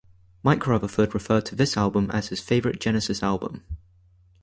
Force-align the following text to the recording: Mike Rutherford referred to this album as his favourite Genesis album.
Mike 0.41 0.65
Rutherford 0.65 1.13
referred 1.13 1.45
to 1.45 1.55
this 1.55 1.77
album 1.77 2.09
as 2.09 2.29
his 2.29 2.39
favourite 2.41 2.79
Genesis 2.79 3.21
album. 3.21 3.63